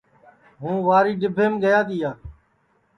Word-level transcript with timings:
ہُوں 0.61 0.77
واری 0.87 1.13
ڈبھینٚم 1.21 1.53
گیا 1.63 1.79
تِیا 1.87 2.11